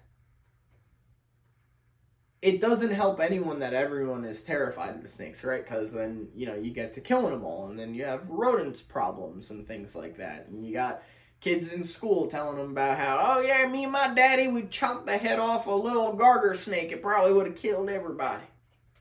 [2.44, 5.64] it doesn't help anyone that everyone is terrified of the snakes, right?
[5.64, 8.83] Because then, you know, you get to killing them all, and then you have rodents
[8.83, 10.48] problems and things like that.
[10.48, 11.02] And you got
[11.40, 15.07] kids in school telling them about how, oh yeah, me and my daddy, we chopped
[15.07, 16.92] the head off a little garter snake.
[16.92, 18.44] It probably would have killed everybody,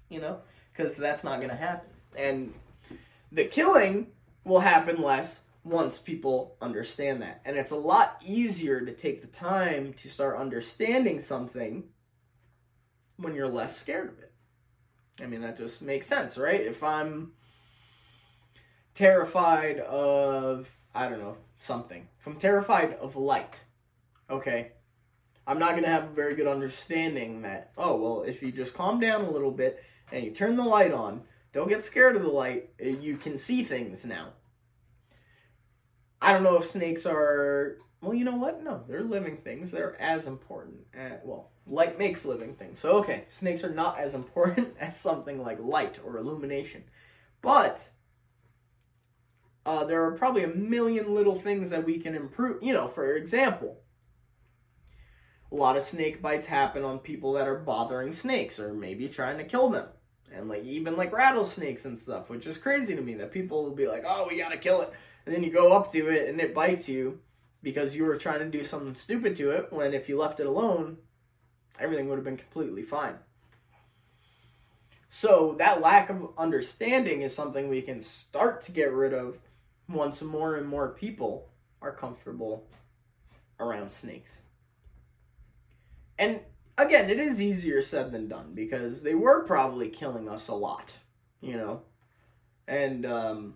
[0.08, 0.40] you know?
[0.72, 1.90] Because that's not to happen.
[2.18, 2.54] And
[3.34, 4.08] the killing
[4.46, 7.42] will happen less once people understand that.
[7.44, 11.84] And it's a lot easier to take the time to start understanding something
[13.24, 14.32] when you're less scared of it.
[15.22, 16.62] I mean, that just makes sense, right?
[16.62, 17.34] If I'm
[18.94, 23.62] terrified of, I don't know, something, if I'm terrified of light,
[24.30, 24.72] okay,
[25.46, 28.74] I'm not going to have a very good understanding that, oh, well, if you just
[28.74, 32.24] calm down a little bit and you turn the light on, don't get scared of
[32.24, 34.30] the light, uh, you can see things now.
[36.22, 37.78] I don't know if snakes are.
[38.02, 38.64] Well, you know what?
[38.64, 39.72] No, they're living things.
[39.72, 40.80] They're as important.
[40.94, 42.80] At, well, light makes living things.
[42.80, 46.84] So, okay, snakes are not as important as something like light or illumination.
[47.42, 47.90] But
[49.66, 52.62] uh, there are probably a million little things that we can improve.
[52.62, 53.78] You know, for example,
[55.52, 59.38] a lot of snake bites happen on people that are bothering snakes or maybe trying
[59.38, 59.88] to kill them.
[60.34, 63.76] And like even like rattlesnakes and stuff, which is crazy to me that people will
[63.76, 64.92] be like, "Oh, we gotta kill it,"
[65.26, 67.20] and then you go up to it and it bites you
[67.62, 69.72] because you were trying to do something stupid to it.
[69.72, 70.98] When if you left it alone,
[71.80, 73.16] everything would have been completely fine.
[75.10, 79.38] So that lack of understanding is something we can start to get rid of
[79.88, 81.50] once more and more people
[81.82, 82.66] are comfortable
[83.60, 84.42] around snakes.
[86.18, 86.40] And
[86.78, 90.94] again, it is easier said than done because they were probably killing us a lot,
[91.42, 91.82] you know.
[92.68, 93.54] And um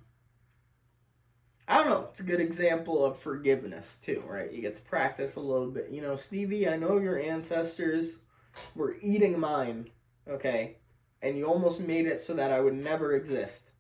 [1.68, 4.52] I don't know, it's a good example of forgiveness too, right?
[4.52, 5.90] You get to practice a little bit.
[5.90, 8.20] You know, Stevie, I know your ancestors
[8.74, 9.90] were eating mine,
[10.30, 10.78] okay?
[11.22, 13.72] And you almost made it so that I would never exist.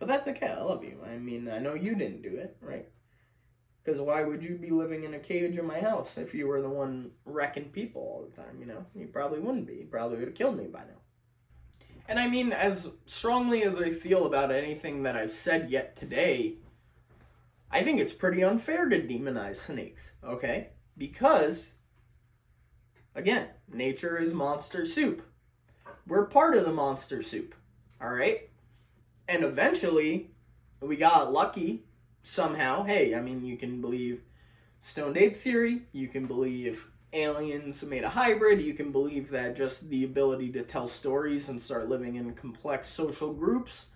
[0.00, 0.48] But that's okay.
[0.48, 0.98] I love you.
[1.06, 2.88] I mean, I know you didn't do it, right?
[3.84, 6.62] Because why would you be living in a cage in my house if you were
[6.62, 8.58] the one wrecking people all the time?
[8.58, 9.74] You know, you probably wouldn't be.
[9.74, 11.00] You probably would have killed me by now.
[12.08, 16.56] And I mean, as strongly as I feel about anything that I've said yet today,
[17.74, 20.68] I think it's pretty unfair to demonize snakes, okay?
[20.96, 21.72] Because,
[23.16, 25.22] again, nature is monster soup.
[26.06, 27.52] We're part of the monster soup,
[28.00, 28.48] alright?
[29.26, 30.30] And eventually,
[30.80, 31.82] we got lucky
[32.22, 34.22] somehow, hey, I mean, you can believe
[34.80, 39.88] stoned ape theory, you can believe aliens made a hybrid, you can believe that just
[39.90, 43.86] the ability to tell stories and start living in complex social groups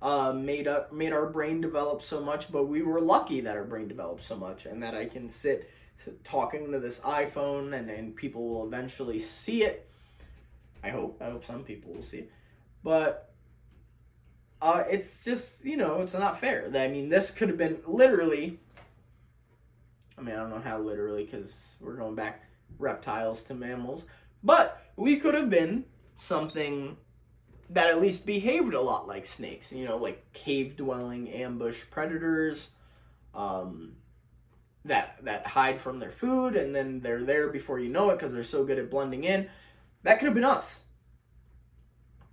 [0.00, 3.64] uh, made up made our brain develop so much, but we were lucky that our
[3.64, 5.70] brain developed so much and that I can sit,
[6.22, 9.88] talking to this iPhone and, and people will eventually see it.
[10.84, 11.20] I hope.
[11.20, 12.32] I hope some people will see it.
[12.84, 13.32] But
[14.62, 16.70] uh, it's just you know it's not fair.
[16.74, 18.60] I mean, this could have been literally.
[20.16, 22.44] I mean, I don't know how literally because we're going back
[22.78, 24.04] reptiles to mammals,
[24.42, 25.84] but we could have been
[26.18, 26.96] something
[27.70, 29.72] that at least behaved a lot like snakes.
[29.72, 32.68] You know, like cave dwelling ambush predators.
[33.34, 33.92] Um,
[34.84, 38.32] that that hide from their food and then they're there before you know it because
[38.32, 39.48] they're so good at blending in.
[40.02, 40.82] That could have been us.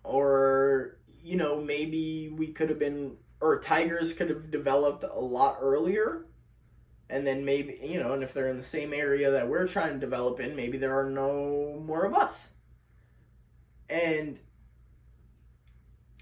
[0.04, 5.58] Or you know, maybe we could have been, or tigers could have developed a lot
[5.60, 6.28] earlier.
[7.10, 9.94] And then maybe, you know, and if they're in the same area that we're trying
[9.94, 12.52] to develop in, maybe there are no more of us.
[13.90, 14.40] And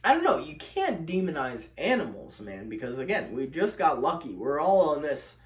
[0.03, 4.33] I don't know, you can't demonize animals, man, because again, we just got lucky.
[4.33, 5.37] We're all on this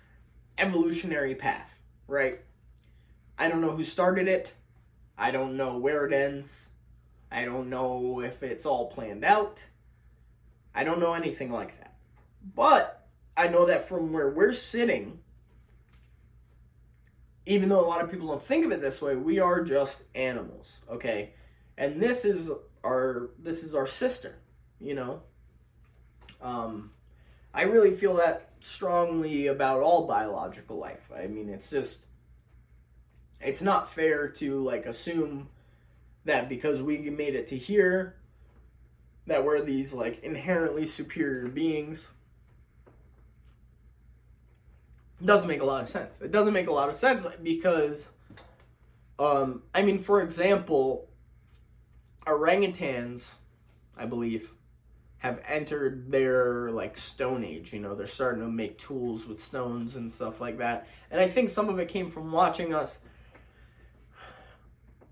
[0.58, 2.40] evolutionary path, right?
[3.38, 4.54] I don't know who started it.
[5.18, 6.70] I don't know where it ends.
[7.32, 9.64] I don't know if it's all planned out.
[10.74, 11.96] I don't know anything like that.
[12.56, 15.20] But I know that from where we're sitting,
[17.46, 20.04] even though a lot of people don't think of it this way, we are just
[20.16, 21.34] animals, okay?
[21.78, 22.52] And this is
[22.84, 24.36] our this is our sister,
[24.80, 25.22] you know.
[26.42, 26.92] Um
[27.54, 31.10] I really feel that strongly about all biological life.
[31.16, 32.06] I mean, it's just
[33.42, 35.50] it's not fair to like assume
[36.26, 38.16] that because we made it to here,
[39.28, 42.08] that we're these like inherently superior beings.
[45.20, 46.20] It doesn't make a lot of sense.
[46.22, 48.10] It doesn't make a lot of sense because,
[49.18, 51.10] um, I mean, for example,
[52.26, 53.32] orangutans,
[53.98, 54.52] I believe,
[55.20, 59.96] have entered their like stone age you know they're starting to make tools with stones
[59.96, 60.88] and stuff like that.
[61.12, 63.00] And i think some of it came from watching us.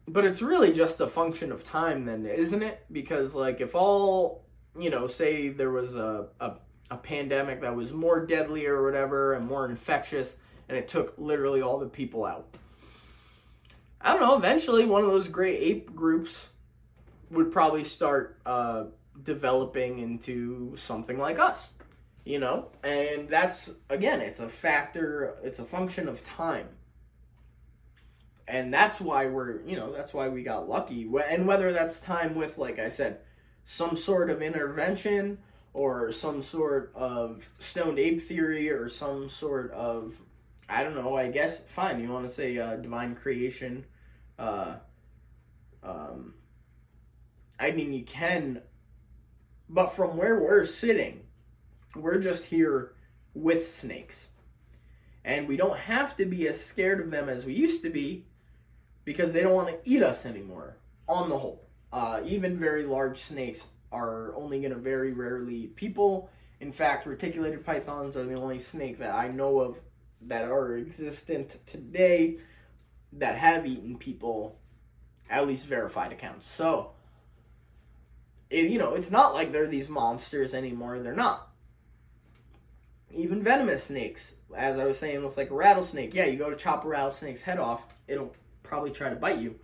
[0.07, 2.85] But it's really just a function of time then isn't it?
[2.91, 4.45] Because like if all
[4.77, 6.53] you know say there was a, a,
[6.91, 10.37] a pandemic that was more deadly or whatever and more infectious
[10.69, 12.45] and it took literally all the people out.
[14.01, 16.49] I don't know eventually one of those great ape groups
[17.31, 18.85] would probably start uh,
[19.23, 21.73] developing into something like us
[22.25, 22.69] you know?
[22.83, 26.67] And that's again it's a factor it's a function of time.
[28.47, 31.09] And that's why we're you know that's why we got lucky.
[31.29, 33.19] And whether that's time with like i said
[33.63, 35.37] some sort of intervention
[35.73, 40.13] or some sort of stoned ape theory or some sort of
[40.69, 43.83] i don't know i guess fine you want to say uh, divine creation
[44.37, 44.75] uh,
[45.83, 46.35] um,
[47.59, 48.61] i mean you can
[49.69, 51.21] but from where we're sitting,
[51.95, 52.93] we're just here
[53.33, 54.27] with snakes.
[55.23, 58.25] And we don't have to be as scared of them as we used to be
[59.05, 61.67] because they don't want to eat us anymore, on the whole.
[61.91, 66.29] Uh, even very large snakes are only going to very rarely eat people.
[66.59, 69.77] In fact, reticulated pythons are the only snake that I know of
[70.21, 72.39] that are existent today
[73.13, 74.59] that have eaten people,
[75.29, 76.47] at least verified accounts.
[76.47, 76.94] So,
[78.49, 80.99] it, you know, it's not like they're these monsters anymore.
[80.99, 81.49] They're not.
[83.11, 86.55] Even venomous snakes, as I was saying with like a rattlesnake, yeah, you go to
[86.55, 89.55] chop a rattlesnake's head off, it'll probably try to bite you.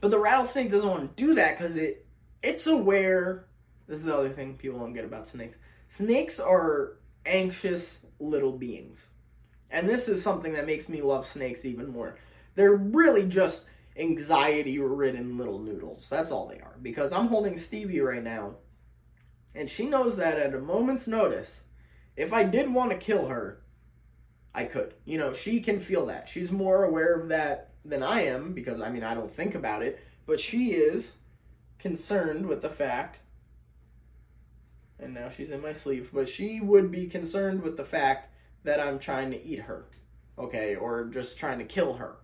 [0.00, 2.06] But the rattlesnake doesn't want to do that because it
[2.42, 3.46] it's aware.
[3.86, 5.58] This is the other thing people don't get about snakes.
[5.88, 9.06] Snakes are anxious little beings.
[9.70, 12.16] And this is something that makes me love snakes even more.
[12.54, 13.66] They're really just
[13.98, 16.08] anxiety ridden little noodles.
[16.08, 16.76] That's all they are.
[16.80, 18.54] Because I'm holding Stevie right now,
[19.54, 21.62] and she knows that at a moment's notice,
[22.16, 23.62] if I did want to kill her,
[24.54, 24.94] I could.
[25.04, 26.28] You know, she can feel that.
[26.28, 29.82] She's more aware of that than I am, because I mean, I don't think about
[29.82, 31.16] it, but she is
[31.78, 33.18] concerned with the fact.
[35.00, 38.34] And now she's in my sleeve, but she would be concerned with the fact
[38.64, 39.86] that I'm trying to eat her,
[40.36, 42.16] okay, or just trying to kill her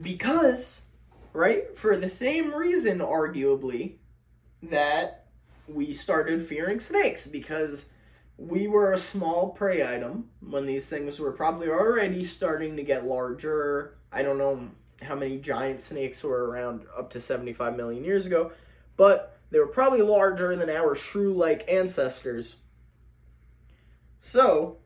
[0.00, 0.82] because,
[1.32, 3.94] right, for the same reason, arguably,
[4.62, 5.26] that
[5.66, 7.86] we started fearing snakes because
[8.36, 13.06] we were a small prey item when these things were probably already starting to get
[13.06, 13.96] larger.
[14.12, 14.68] I don't know
[15.02, 18.52] how many giant snakes were around up to 75 million years ago,
[18.96, 22.56] but they were probably larger than our shrew like ancestors.
[24.20, 24.78] So,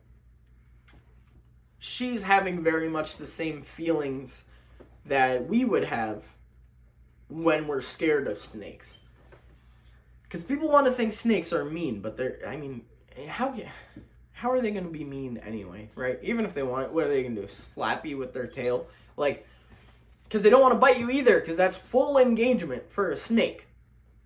[1.79, 4.45] she's having very much the same feelings
[5.05, 6.23] that we would have
[7.29, 8.97] when we're scared of snakes.
[10.23, 12.81] Because people want to think snakes are mean, but they're, I mean,
[13.27, 13.55] how
[14.33, 16.19] how are they going to be mean anyway, right?
[16.21, 17.47] Even if they want it, what are they going to do?
[17.47, 18.87] Slap you with their tail?
[19.15, 19.47] Like,
[20.23, 23.67] because they don't want to bite you either, because that's full engagement for a snake,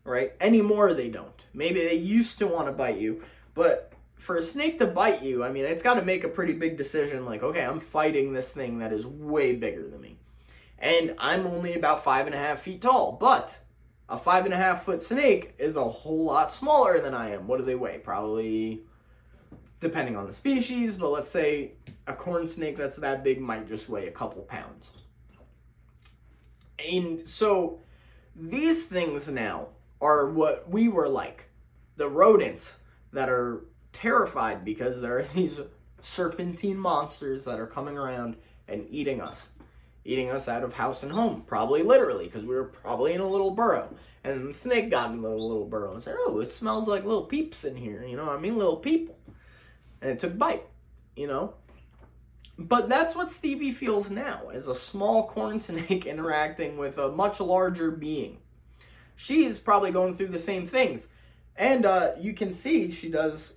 [0.03, 0.31] right?
[0.41, 1.45] Anymore, they don't.
[1.53, 5.43] Maybe they used to want to bite you, but for a snake to bite you,
[5.43, 8.49] I mean, it's got to make a pretty big decision like, okay, I'm fighting this
[8.49, 10.17] thing that is way bigger than me
[10.79, 13.11] and I'm only about five and a half feet tall.
[13.13, 13.57] But
[14.07, 17.47] a five and a half foot snake is a whole lot smaller than I am.
[17.47, 17.99] What do they weigh?
[17.99, 18.81] Probably,
[19.79, 21.73] depending on the species, but let's say
[22.07, 24.89] a corn snake that's that big might just weigh a couple pounds.
[26.91, 27.79] And so
[28.35, 29.67] these things now
[30.01, 31.49] are what we were like
[31.97, 32.79] the rodents
[33.11, 35.59] that are terrified because there are these
[36.01, 38.37] serpentine monsters that are coming around
[38.69, 39.49] and eating us
[40.09, 43.27] eating us out of house and home, probably literally, because we were probably in a
[43.27, 43.93] little burrow.
[44.23, 47.25] And the snake got in the little burrow and said, Oh, it smells like little
[47.25, 49.17] peeps in here, you know, I mean, little people.
[50.01, 50.65] And it took bite,
[51.15, 51.53] you know.
[52.57, 57.39] But that's what Stevie feels now, as a small corn snake interacting with a much
[57.39, 58.39] larger being.
[59.15, 61.07] She's probably going through the same things.
[61.55, 63.53] And uh, you can see she does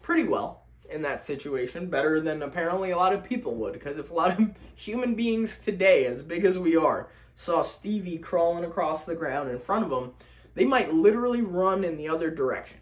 [0.00, 0.63] pretty well
[0.94, 3.72] in that situation better than apparently a lot of people would.
[3.72, 8.18] Because if a lot of human beings today, as big as we are, saw Stevie
[8.18, 10.14] crawling across the ground in front of them,
[10.54, 12.78] they might literally run in the other direction.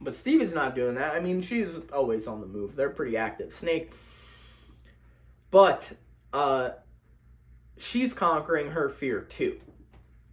[0.00, 1.14] But Stevie's not doing that.
[1.14, 2.76] I mean, she's always on the move.
[2.76, 3.54] They're pretty active.
[3.54, 3.92] Snake.
[5.50, 5.92] But
[6.32, 6.70] uh,
[7.78, 9.60] she's conquering her fear too.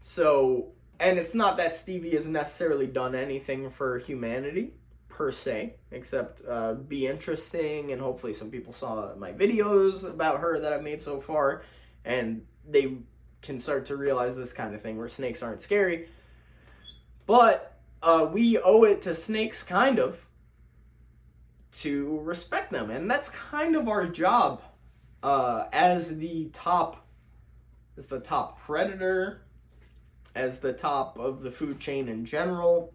[0.01, 4.73] So, and it's not that Stevie has necessarily done anything for humanity
[5.19, 7.91] per se, except uh, be interesting.
[7.91, 11.61] And hopefully, some people saw my videos about her that I've made so far,
[12.05, 12.99] and they
[13.41, 16.07] can start to realize this kind of thing where snakes aren't scary.
[17.25, 20.25] But uh, we owe it to snakes, kind of,
[21.79, 22.89] to respect them.
[22.89, 24.61] And that's kind of our job
[25.21, 27.05] uh, as the top,
[27.97, 29.41] as the top predator,
[30.33, 32.93] as the top of the food chain in general.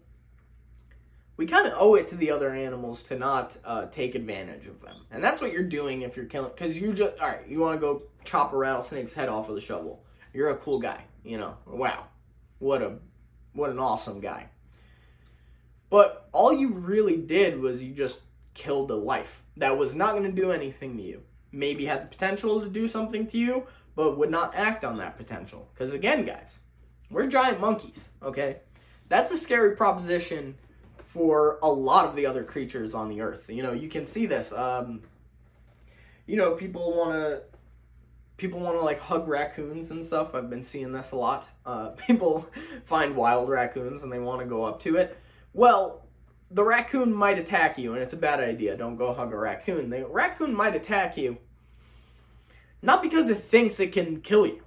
[1.37, 4.81] We kind of owe it to the other animals to not uh, take advantage of
[4.81, 6.51] them, and that's what you're doing if you're killing.
[6.55, 9.57] Because you just all right, you want to go chop a rattlesnake's head off with
[9.57, 10.03] a shovel.
[10.33, 11.57] You're a cool guy, you know.
[11.65, 12.05] Wow,
[12.59, 12.97] what a
[13.53, 14.49] what an awesome guy.
[15.89, 18.21] But all you really did was you just
[18.53, 21.21] killed a life that was not going to do anything to you.
[21.51, 25.17] Maybe had the potential to do something to you, but would not act on that
[25.17, 25.69] potential.
[25.73, 26.59] Because again, guys,
[27.09, 28.57] we're giant monkeys, okay?
[29.07, 30.55] That's a scary proposition
[31.15, 33.45] for a lot of the other creatures on the earth.
[33.47, 34.51] You know, you can see this.
[34.51, 35.01] Um,
[36.25, 37.41] you know, people want to
[38.35, 40.35] people want to like hug raccoons and stuff.
[40.35, 41.47] I've been seeing this a lot.
[41.65, 42.49] Uh, people
[42.83, 45.17] find wild raccoons and they want to go up to it.
[45.53, 46.05] Well,
[46.51, 48.75] the raccoon might attack you, and it's a bad idea.
[48.75, 49.89] Don't go hug a raccoon.
[49.89, 51.37] The raccoon might attack you,
[52.81, 54.61] not because it thinks it can kill you.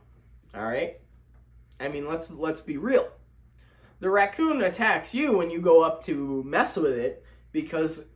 [0.55, 0.99] All right.
[1.79, 3.07] I mean, let's let's be real.
[4.01, 8.07] The raccoon attacks you when you go up to mess with it because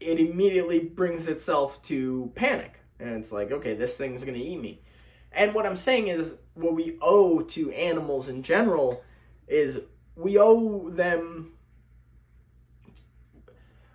[0.00, 2.80] it immediately brings itself to panic.
[2.98, 4.82] And it's like, okay, this thing's going to eat me.
[5.30, 9.02] And what I'm saying is, what we owe to animals in general
[9.48, 9.80] is
[10.16, 11.52] we owe them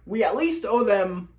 [0.08, 1.30] we at least owe them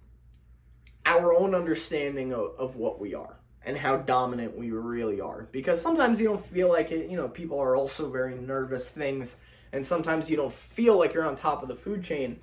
[1.07, 5.49] our own understanding of, of what we are and how dominant we really are.
[5.51, 9.37] Because sometimes you don't feel like it, you know, people are also very nervous things,
[9.73, 12.41] and sometimes you don't feel like you're on top of the food chain.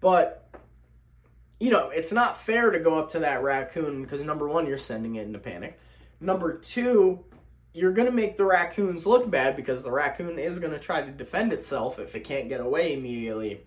[0.00, 0.48] But,
[1.60, 4.78] you know, it's not fair to go up to that raccoon because number one, you're
[4.78, 5.78] sending it into panic.
[6.20, 7.24] Number two,
[7.72, 11.02] you're going to make the raccoons look bad because the raccoon is going to try
[11.02, 13.62] to defend itself if it can't get away immediately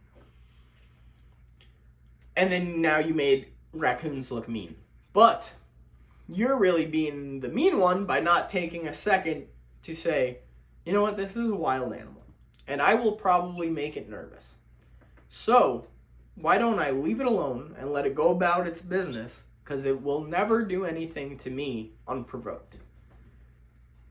[2.36, 4.76] and then now you made raccoons look mean.
[5.14, 5.52] But
[6.28, 9.46] you're really being the mean one by not taking a second
[9.84, 10.40] to say,
[10.86, 12.24] you know what, this is a wild animal,
[12.68, 14.56] and I will probably make it nervous.
[15.30, 15.88] So,
[16.36, 19.44] why don't I leave it alone and let it go about its business?
[19.64, 22.78] Because it will never do anything to me unprovoked.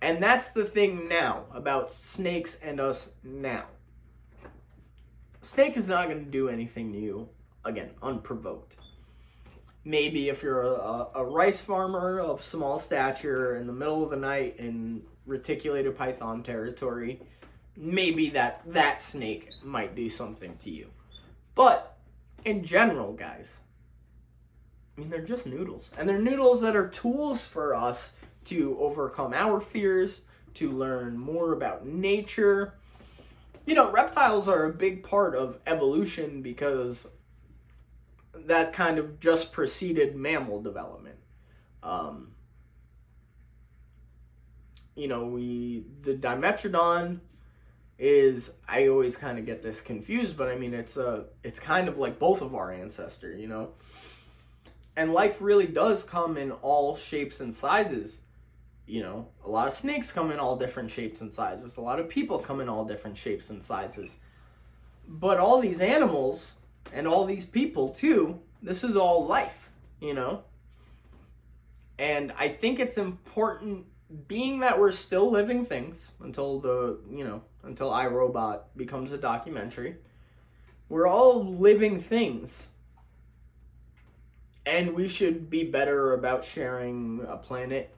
[0.00, 3.64] And that's the thing now about snakes and us now.
[5.40, 7.28] Snake is not going to do anything to you
[7.64, 8.76] again, unprovoked.
[9.84, 14.16] Maybe if you're a, a, rice farmer of small stature in the middle of the
[14.16, 17.20] night in reticulated python territory,
[17.76, 20.88] maybe that that snake might do something to you.
[21.54, 21.96] But
[22.44, 23.58] in general, guys,
[24.96, 25.90] I mean, they're just noodles.
[25.98, 28.12] And they're noodles that are tools for us
[28.46, 30.20] to overcome our fears,
[30.54, 32.74] to learn more about nature.
[33.66, 37.08] You know, reptiles are a big part of evolution because
[38.46, 41.16] that kind of just preceded mammal development.
[41.82, 42.32] Um,
[44.94, 47.20] you know, we the Dimetrodon
[47.98, 51.88] is I always kind of get this confused, but I mean it's a it's kind
[51.88, 53.70] of like both of our ancestor, you know.
[54.96, 58.20] And life really does come in all shapes and sizes.
[58.86, 61.78] You know, a lot of snakes come in all different shapes and sizes.
[61.78, 64.18] A lot of people come in all different shapes and sizes.
[65.08, 66.52] But all these animals
[66.92, 68.40] and all these people too.
[68.62, 69.70] This is all life,
[70.00, 70.42] you know?
[71.98, 73.86] And I think it's important
[74.28, 79.96] being that we're still living things until the, you know, until iRobot becomes a documentary.
[80.88, 82.68] We're all living things.
[84.66, 87.94] And we should be better about sharing a planet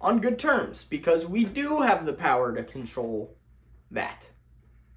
[0.00, 3.36] on good terms because we do have the power to control
[3.90, 4.26] that.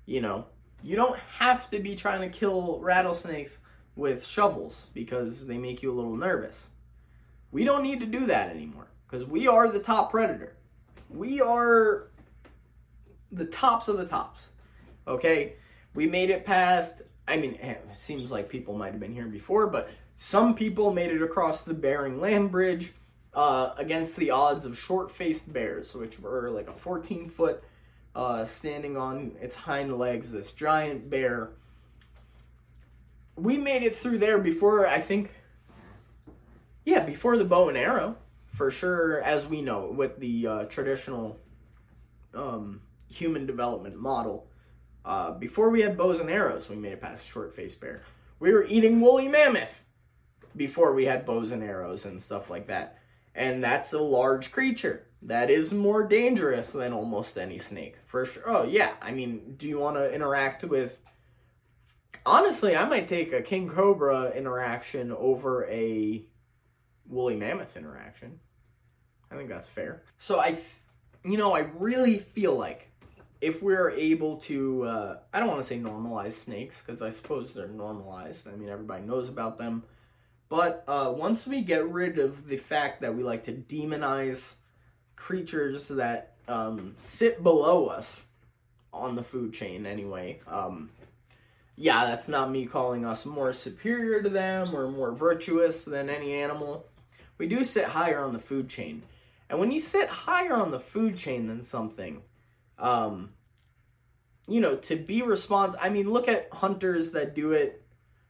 [0.05, 0.45] You know,
[0.83, 3.59] you don't have to be trying to kill rattlesnakes
[3.95, 6.67] with shovels because they make you a little nervous.
[7.51, 10.55] We don't need to do that anymore because we are the top predator.
[11.09, 12.09] We are
[13.31, 14.49] the tops of the tops.
[15.07, 15.55] Okay?
[15.93, 19.27] We made it past, I mean, eh, it seems like people might have been here
[19.27, 22.93] before, but some people made it across the Bering Land Bridge
[23.33, 27.63] uh, against the odds of short faced bears, which were like a 14 foot
[28.15, 31.51] uh, standing on its hind legs, this giant bear.
[33.35, 35.31] We made it through there before, I think,
[36.83, 38.17] yeah, before the bow and arrow,
[38.57, 41.39] for sure, as we know, with the uh, traditional
[42.33, 44.49] um, human development model.
[45.05, 48.01] Uh, before we had bows and arrows, we made it past short faced bear.
[48.39, 49.83] We were eating woolly mammoth
[50.55, 52.97] before we had bows and arrows and stuff like that.
[53.35, 55.03] And that's a large creature.
[55.21, 58.43] that is more dangerous than almost any snake for sure.
[58.45, 60.99] Oh yeah, I mean, do you want to interact with?
[62.25, 66.25] Honestly, I might take a king cobra interaction over a
[67.07, 68.39] woolly mammoth interaction.
[69.31, 70.03] I think that's fair.
[70.17, 70.57] So I,
[71.23, 72.89] you know, I really feel like
[73.41, 77.53] if we're able to, uh, I don't want to say normalize snakes because I suppose
[77.53, 78.47] they're normalized.
[78.47, 79.83] I mean, everybody knows about them.
[80.49, 84.53] But uh, once we get rid of the fact that we like to demonize
[85.15, 88.23] creatures that um, sit below us
[88.93, 90.89] on the food chain, anyway, um,
[91.75, 96.33] yeah, that's not me calling us more superior to them or more virtuous than any
[96.33, 96.85] animal.
[97.37, 99.03] We do sit higher on the food chain.
[99.49, 102.21] And when you sit higher on the food chain than something,
[102.77, 103.31] um,
[104.47, 107.83] you know, to be responsible, I mean, look at hunters that do it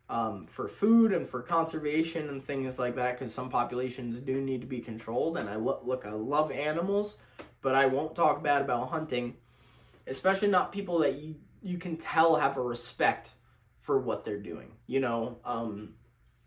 [0.09, 4.61] um, for food and for conservation and things like that, because some populations do need
[4.61, 5.37] to be controlled.
[5.37, 7.17] And I lo- look, I love animals,
[7.61, 9.35] but I won't talk bad about hunting,
[10.07, 13.31] especially not people that you you can tell have a respect
[13.79, 14.71] for what they're doing.
[14.85, 15.95] You know, um,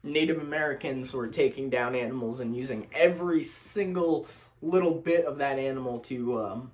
[0.02, 4.26] Native Americans were taking down animals and using every single
[4.62, 6.70] little bit of that animal to um,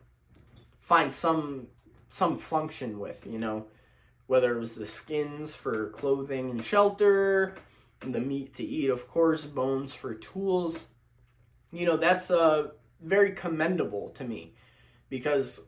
[0.80, 1.68] find some
[2.08, 3.26] some function with.
[3.26, 3.66] You know,
[4.26, 7.56] whether it was the skins for clothing and shelter,
[8.02, 10.78] and the meat to eat, of course, bones for tools.
[11.72, 12.68] You know, that's uh,
[13.00, 14.54] very commendable to me
[15.08, 15.60] because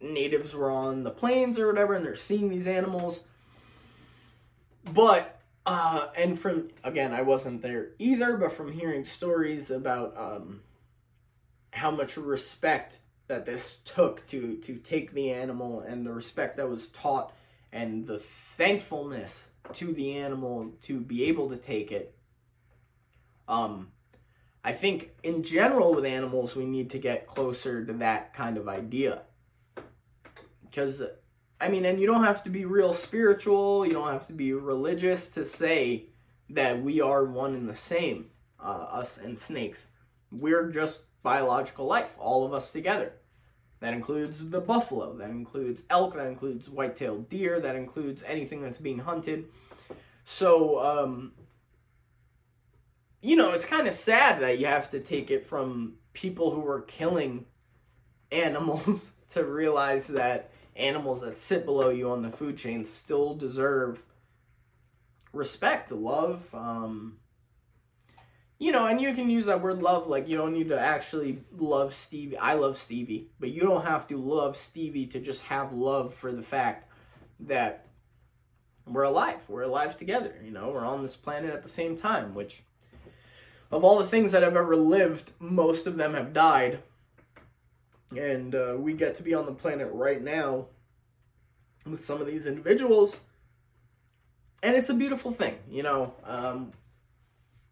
[0.00, 3.24] natives were on the plains or whatever and they're seeing these animals.
[4.84, 10.60] But, uh, and from, again, I wasn't there either, but from hearing stories about um,
[11.76, 12.98] how much respect
[13.28, 17.32] that this took to, to take the animal and the respect that was taught
[17.72, 22.16] and the thankfulness to the animal to be able to take it.
[23.48, 23.88] Um,
[24.64, 28.68] I think in general with animals, we need to get closer to that kind of
[28.68, 29.22] idea.
[30.64, 31.02] Because,
[31.60, 34.52] I mean, and you don't have to be real spiritual, you don't have to be
[34.52, 36.06] religious to say
[36.50, 39.86] that we are one and the same, uh, us and snakes.
[40.30, 43.12] We're just biological life, all of us together.
[43.80, 48.78] That includes the buffalo, that includes elk, that includes white-tailed deer, that includes anything that's
[48.78, 49.46] being hunted.
[50.24, 51.32] So, um,
[53.20, 56.64] you know, it's kind of sad that you have to take it from people who
[56.68, 57.44] are killing
[58.30, 64.00] animals to realize that animals that sit below you on the food chain still deserve
[65.32, 67.18] respect, love, um,
[68.58, 71.40] you know, and you can use that word love like you don't need to actually
[71.56, 72.38] love Stevie.
[72.38, 76.32] I love Stevie, but you don't have to love Stevie to just have love for
[76.32, 76.90] the fact
[77.40, 77.86] that
[78.86, 79.40] we're alive.
[79.48, 80.34] We're alive together.
[80.42, 82.62] You know, we're on this planet at the same time, which
[83.70, 86.78] of all the things that I've ever lived, most of them have died.
[88.16, 90.66] And uh, we get to be on the planet right now
[91.84, 93.18] with some of these individuals.
[94.62, 96.14] And it's a beautiful thing, you know.
[96.24, 96.72] Um,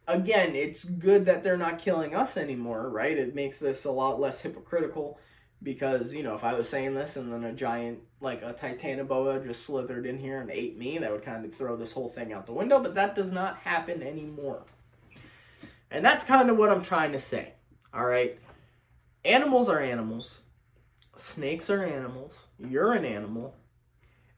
[0.06, 3.16] again, it's good that they're not killing us anymore, right?
[3.16, 5.18] It makes this a lot less hypocritical
[5.62, 9.44] because, you know, if I was saying this and then a giant, like a titanoboa
[9.44, 12.32] just slithered in here and ate me, that would kind of throw this whole thing
[12.32, 14.64] out the window, but that does not happen anymore.
[15.90, 17.52] And that's kind of what I'm trying to say,
[17.92, 18.38] all right?
[19.24, 20.40] Animals are animals.
[21.16, 22.36] Snakes are animals.
[22.58, 23.54] You're an animal.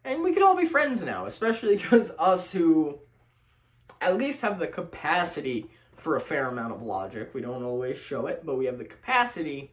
[0.04, 3.00] And we can all be friends now, especially because us who
[4.00, 7.30] at least have the capacity for a fair amount of logic.
[7.34, 9.72] We don't always show it, but we have the capacity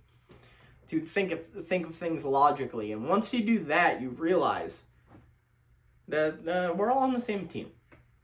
[0.88, 2.91] to think of think of things logically.
[2.91, 4.84] And once you do that, you realize
[6.07, 7.71] that uh, we're all on the same team,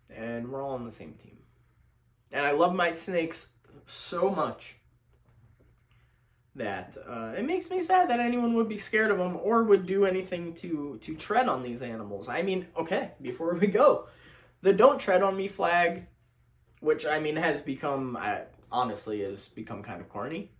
[0.10, 1.38] and we're all on the same team.
[2.32, 3.47] And I love my snakes
[3.86, 4.76] so much
[6.56, 9.86] that uh, it makes me sad that anyone would be scared of them or would
[9.86, 12.30] do anything to to tread on these animals.
[12.30, 14.08] I mean, okay, before we go,
[14.62, 16.05] the "Don't Tread on Me" flag,
[16.80, 18.39] which I mean has become, uh,
[18.72, 20.51] honestly, has become kind of corny.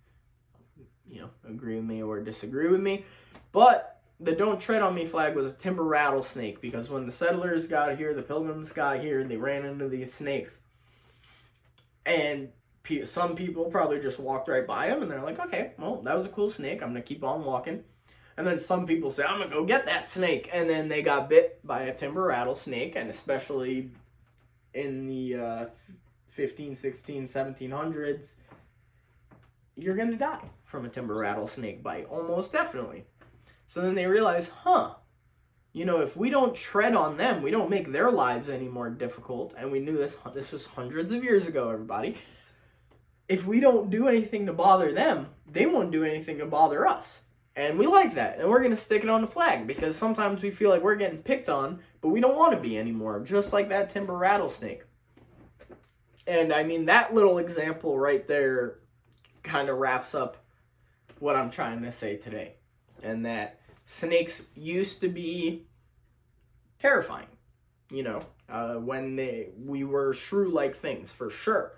[1.08, 3.06] You know, agree with me or disagree with me,
[3.52, 7.68] but the "Don't Tread on Me" flag was a timber rattlesnake because when the settlers
[7.68, 10.60] got here, the pilgrims got here, they ran into these snakes,
[12.06, 12.50] and
[13.04, 16.26] some people probably just walked right by them and they're like, okay, well, that was
[16.26, 16.82] a cool snake.
[16.82, 17.84] I'm gonna keep on walking.
[18.40, 20.50] And then some people say, I'm going to go get that snake.
[20.54, 22.96] And then they got bit by a timber rattlesnake.
[22.96, 23.92] And especially
[24.74, 25.66] in the uh,
[26.30, 28.36] 15, 16, 1700s,
[29.76, 32.06] you're going to die from a timber rattlesnake bite.
[32.06, 33.04] Almost definitely.
[33.68, 34.94] So then they realize, huh,
[35.74, 38.90] you know, if we don't tread on them, we don't make their lives any more
[38.90, 39.54] difficult.
[39.58, 42.16] And we knew this, this was hundreds of years ago, everybody.
[43.28, 47.20] if we don't do anything to bother them, they won't do anything to bother us.
[47.60, 48.40] And we like that.
[48.40, 50.96] And we're going to stick it on the flag because sometimes we feel like we're
[50.96, 54.84] getting picked on, but we don't want to be anymore, just like that timber rattlesnake.
[56.26, 58.80] And I mean, that little example right there
[59.44, 60.38] kind of wraps up
[61.20, 62.54] what I'm trying to say today.
[63.04, 65.66] And that snakes used to be
[66.80, 67.28] terrifying,
[67.92, 71.74] you know, uh, when they we were shrew-like things for sure.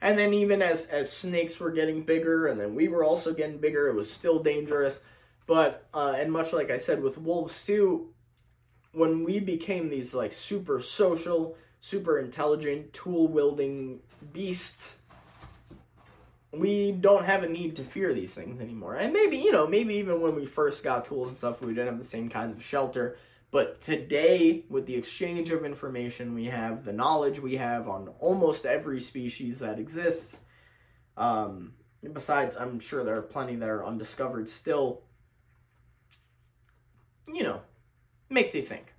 [0.00, 3.58] And then even as as snakes were getting bigger, and then we were also getting
[3.58, 5.00] bigger, it was still dangerous.
[5.46, 8.12] But uh, and much like I said with wolves too,
[8.92, 14.00] when we became these like super social, super intelligent, tool wielding
[14.32, 14.98] beasts,
[16.52, 18.94] we don't have a need to fear these things anymore.
[18.94, 21.88] And maybe, you know, maybe even when we first got tools and stuff, we didn't
[21.88, 23.18] have the same kinds of shelter.
[23.50, 28.66] But today, with the exchange of information we have, the knowledge we have on almost
[28.66, 30.38] every species that exists,
[31.16, 31.74] um,
[32.12, 35.02] besides, I'm sure there are plenty that are undiscovered still,
[37.32, 37.60] you know,
[38.28, 38.92] makes you think.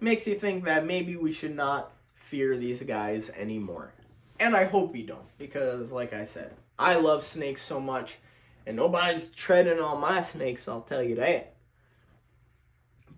[0.00, 3.92] Makes you think that maybe we should not fear these guys anymore.
[4.40, 8.18] And I hope you don't, because, like I said, I love snakes so much,
[8.66, 11.54] and nobody's treading on my snakes, I'll tell you that.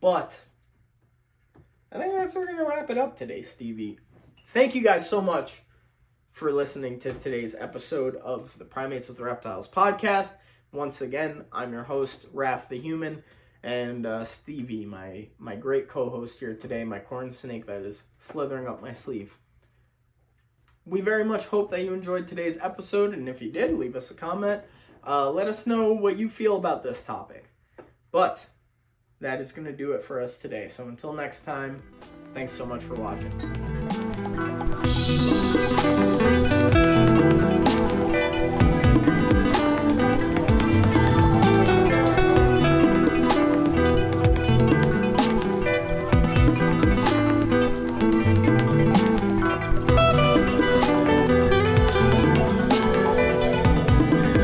[0.00, 0.38] But
[1.90, 3.98] I think that's we're to wrap it up today, Stevie.
[4.48, 5.62] Thank you guys so much
[6.32, 10.32] for listening to today's episode of the Primates with Reptiles podcast.
[10.72, 13.22] Once again, I'm your host, Raph the Human,
[13.66, 18.04] and uh, Stevie, my, my great co host here today, my corn snake that is
[18.20, 19.36] slithering up my sleeve.
[20.84, 24.12] We very much hope that you enjoyed today's episode, and if you did, leave us
[24.12, 24.62] a comment.
[25.04, 27.46] Uh, let us know what you feel about this topic.
[28.12, 28.46] But
[29.20, 30.68] that is going to do it for us today.
[30.68, 31.82] So until next time,
[32.34, 33.32] thanks so much for watching.